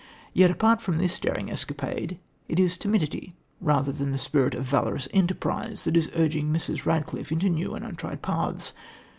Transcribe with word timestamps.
Yet 0.33 0.49
apart 0.49 0.81
from 0.81 0.97
this 0.97 1.19
daring 1.19 1.51
escapade, 1.51 2.17
it 2.49 2.59
is 2.59 2.75
timidity 2.75 3.35
rather 3.59 3.91
than 3.91 4.09
the 4.11 4.17
spirit 4.17 4.55
of 4.55 4.65
valorous 4.65 5.07
enterprise 5.13 5.83
that 5.83 5.95
is 5.95 6.09
urging 6.15 6.47
Mrs. 6.49 6.87
Radcliffe 6.87 7.31
into 7.31 7.49
new 7.51 7.75
and 7.75 7.85
untried 7.85 8.23
paths. 8.23 8.73